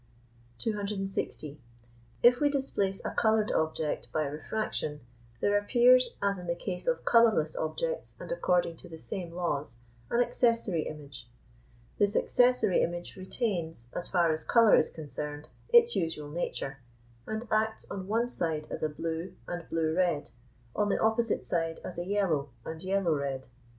260. 0.57 1.61
If 2.23 2.39
we 2.41 2.49
displace 2.49 3.05
a 3.05 3.11
coloured 3.11 3.51
object 3.51 4.11
by 4.11 4.23
refraction, 4.23 5.01
there 5.41 5.55
appears, 5.55 6.15
as 6.23 6.39
in 6.39 6.47
the 6.47 6.55
case 6.55 6.87
of 6.87 7.05
colourless 7.05 7.55
objects 7.55 8.15
and 8.19 8.31
according 8.31 8.77
to 8.77 8.89
the 8.89 8.97
same 8.97 9.31
laws, 9.31 9.75
an 10.09 10.19
accessory 10.19 10.87
image. 10.87 11.29
This 11.99 12.15
accessory 12.15 12.81
image 12.81 13.15
retains, 13.15 13.91
as 13.93 14.09
far 14.09 14.31
as 14.31 14.43
colour 14.43 14.75
is 14.75 14.89
concerned, 14.89 15.47
its 15.69 15.95
usual 15.95 16.31
nature, 16.31 16.79
and 17.27 17.47
acts 17.51 17.85
on 17.91 18.07
one 18.07 18.27
side 18.27 18.65
as 18.71 18.81
a 18.81 18.89
blue 18.89 19.35
and 19.47 19.69
blue 19.69 19.93
red, 19.95 20.31
on 20.75 20.89
the 20.89 20.97
opposite 20.99 21.45
side 21.45 21.79
as 21.83 21.99
a 21.99 22.07
yellow 22.07 22.49
and 22.65 22.81
yellow 22.81 23.13
red. 23.13 23.45